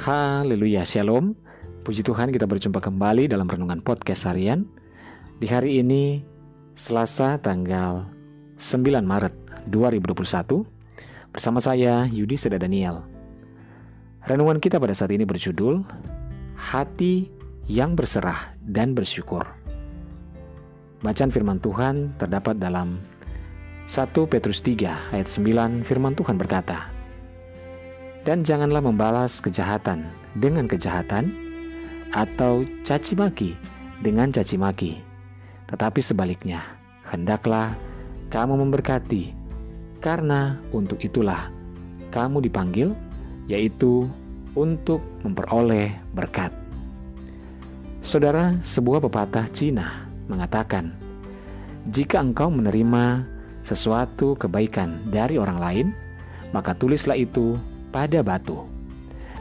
[0.00, 1.36] Haleluya, Shalom.
[1.84, 4.64] Puji Tuhan kita berjumpa kembali dalam Renungan Podcast Harian.
[5.36, 6.24] Di hari ini,
[6.72, 8.08] Selasa tanggal
[8.56, 10.64] 9 Maret 2021,
[11.36, 13.04] bersama saya Yudi Seda Daniel.
[14.24, 15.84] Renungan kita pada saat ini berjudul
[16.56, 17.28] Hati
[17.68, 19.44] yang berserah dan bersyukur.
[21.04, 23.04] Bacaan firman Tuhan terdapat dalam
[23.84, 26.99] 1 Petrus 3 ayat 9 firman Tuhan berkata,
[28.24, 30.04] dan janganlah membalas kejahatan
[30.36, 31.32] dengan kejahatan
[32.12, 33.50] atau caci maki
[34.04, 34.92] dengan caci maki.
[35.70, 36.66] Tetapi sebaliknya,
[37.06, 37.78] hendaklah
[38.28, 39.32] kamu memberkati,
[40.02, 41.48] karena untuk itulah
[42.10, 42.90] kamu dipanggil,
[43.46, 44.10] yaitu
[44.58, 46.50] untuk memperoleh berkat.
[48.02, 50.90] Saudara, sebuah pepatah Cina mengatakan,
[51.92, 53.22] "Jika engkau menerima
[53.62, 55.86] sesuatu kebaikan dari orang lain,
[56.50, 57.60] maka tulislah itu
[57.90, 58.64] pada batu.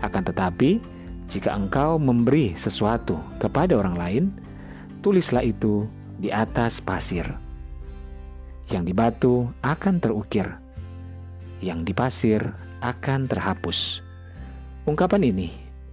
[0.00, 0.80] Akan tetapi,
[1.28, 4.24] jika engkau memberi sesuatu kepada orang lain,
[5.04, 5.84] tulislah itu
[6.16, 7.28] di atas pasir.
[8.68, 10.48] Yang di batu akan terukir,
[11.60, 12.40] yang di pasir
[12.80, 14.00] akan terhapus.
[14.88, 15.48] Ungkapan ini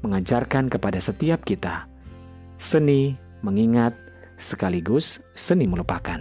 [0.06, 1.90] mengajarkan kepada setiap kita
[2.56, 3.92] seni mengingat
[4.40, 6.20] sekaligus seni melupakan.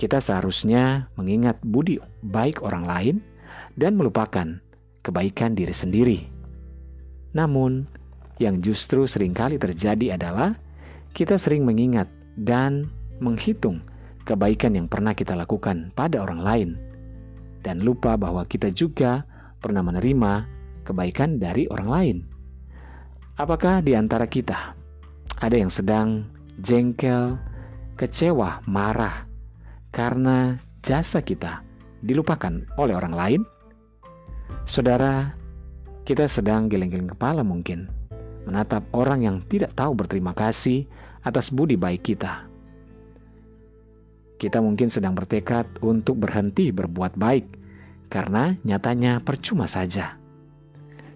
[0.00, 3.16] Kita seharusnya mengingat budi baik orang lain
[3.76, 4.58] dan melupakan
[5.00, 6.18] kebaikan diri sendiri.
[7.32, 7.86] Namun,
[8.40, 10.56] yang justru sering kali terjadi adalah
[11.12, 12.08] kita sering mengingat
[12.40, 12.88] dan
[13.20, 13.84] menghitung
[14.24, 16.70] kebaikan yang pernah kita lakukan pada orang lain,
[17.60, 19.28] dan lupa bahwa kita juga
[19.60, 20.48] pernah menerima
[20.88, 22.16] kebaikan dari orang lain.
[23.36, 24.76] Apakah di antara kita
[25.40, 26.28] ada yang sedang
[26.60, 27.40] jengkel,
[27.96, 29.24] kecewa, marah
[29.92, 31.64] karena jasa kita
[32.00, 33.40] dilupakan oleh orang lain?
[34.64, 35.34] Saudara,
[36.06, 37.90] kita sedang geleng-geleng kepala mungkin
[38.48, 40.88] menatap orang yang tidak tahu berterima kasih
[41.22, 42.48] atas budi baik kita.
[44.40, 47.46] Kita mungkin sedang bertekad untuk berhenti berbuat baik
[48.08, 50.16] karena nyatanya percuma saja.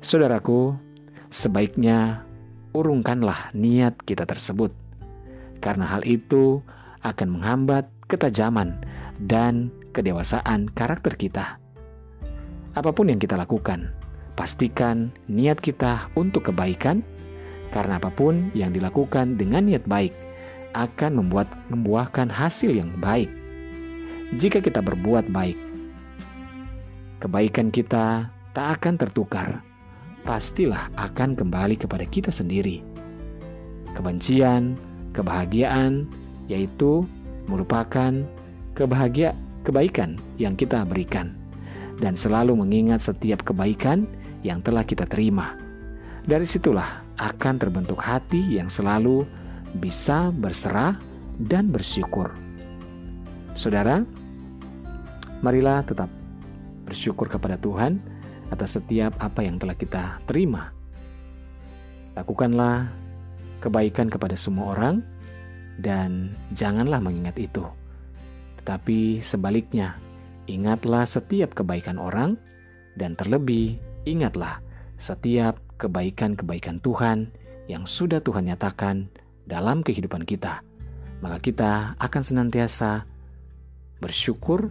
[0.04, 0.76] Saudaraku,
[1.32, 2.28] sebaiknya
[2.76, 4.76] urungkanlah niat kita tersebut,
[5.64, 6.60] karena hal itu
[7.00, 8.84] akan menghambat ketajaman
[9.16, 11.63] dan kedewasaan karakter kita.
[12.74, 13.94] Apa pun yang kita lakukan,
[14.34, 17.06] pastikan niat kita untuk kebaikan,
[17.70, 20.10] karena apa pun yang dilakukan dengan niat baik
[20.74, 23.30] akan membuat membuahkan hasil yang baik.
[24.34, 25.54] Jika kita berbuat baik,
[27.22, 29.62] kebaikan kita tak akan tertukar,
[30.26, 32.82] pastilah akan kembali kepada kita sendiri.
[33.94, 34.74] Kebencian,
[35.14, 36.10] kebahagiaan,
[36.50, 37.06] yaitu
[37.46, 38.10] merupakan
[38.74, 41.43] kebahagia kebaikan yang kita berikan
[41.98, 44.06] dan selalu mengingat setiap kebaikan
[44.42, 45.56] yang telah kita terima.
[46.24, 49.28] Dari situlah akan terbentuk hati yang selalu
[49.78, 50.96] bisa berserah
[51.36, 52.30] dan bersyukur.
[53.54, 54.02] Saudara,
[55.42, 56.10] marilah tetap
[56.86, 57.98] bersyukur kepada Tuhan
[58.50, 60.70] atas setiap apa yang telah kita terima.
[62.14, 62.90] Lakukanlah
[63.58, 65.02] kebaikan kepada semua orang
[65.82, 67.66] dan janganlah mengingat itu.
[68.62, 69.98] Tetapi sebaliknya,
[70.44, 72.36] Ingatlah setiap kebaikan orang,
[72.94, 74.60] dan terlebih ingatlah
[74.94, 77.32] setiap kebaikan-kebaikan Tuhan
[77.66, 79.08] yang sudah Tuhan nyatakan
[79.48, 80.60] dalam kehidupan kita.
[81.24, 83.08] Maka kita akan senantiasa
[83.98, 84.68] bersyukur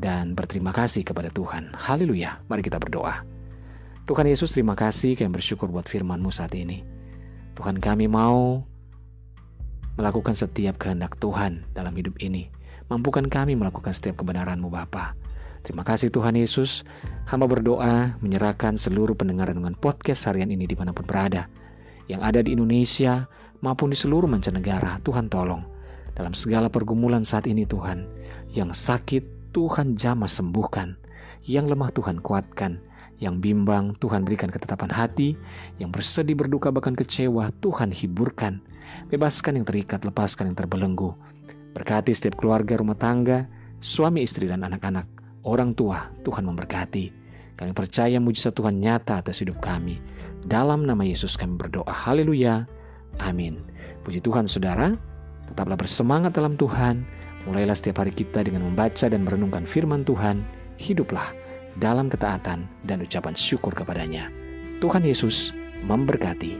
[0.00, 1.76] dan berterima kasih kepada Tuhan.
[1.76, 2.40] Haleluya.
[2.48, 3.22] Mari kita berdoa.
[4.04, 6.84] Tuhan Yesus terima kasih kami bersyukur buat firman-Mu saat ini.
[7.54, 8.64] Tuhan kami mau
[9.94, 12.53] melakukan setiap kehendak Tuhan dalam hidup ini.
[12.84, 15.16] Mampukan kami melakukan setiap kebenaran-Mu Bapa.
[15.64, 16.84] Terima kasih Tuhan Yesus.
[17.24, 21.48] Hamba berdoa menyerahkan seluruh pendengar dengan podcast harian ini di mana pun berada.
[22.12, 23.24] Yang ada di Indonesia
[23.64, 25.00] maupun di seluruh mancanegara.
[25.00, 25.64] Tuhan tolong.
[26.12, 28.04] Dalam segala pergumulan saat ini Tuhan.
[28.52, 31.00] Yang sakit Tuhan jamah sembuhkan.
[31.48, 32.84] Yang lemah Tuhan kuatkan.
[33.16, 35.40] Yang bimbang Tuhan berikan ketetapan hati.
[35.80, 38.60] Yang bersedih berduka bahkan kecewa Tuhan hiburkan.
[39.08, 41.16] Bebaskan yang terikat, lepaskan yang terbelenggu.
[41.74, 43.50] Berkati setiap keluarga rumah tangga,
[43.82, 45.10] suami istri dan anak-anak,
[45.42, 47.26] orang tua, Tuhan memberkati.
[47.54, 49.98] Kami percaya mujizat Tuhan nyata atas hidup kami.
[50.46, 51.90] Dalam nama Yesus kami berdoa.
[51.90, 52.66] Haleluya.
[53.22, 53.62] Amin.
[54.02, 54.94] Puji Tuhan saudara,
[55.50, 57.06] tetaplah bersemangat dalam Tuhan.
[57.46, 60.42] Mulailah setiap hari kita dengan membaca dan merenungkan firman Tuhan.
[60.78, 61.30] Hiduplah
[61.78, 64.30] dalam ketaatan dan ucapan syukur kepadanya.
[64.82, 65.54] Tuhan Yesus
[65.86, 66.58] memberkati.